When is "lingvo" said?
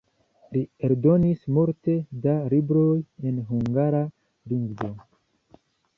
4.55-4.91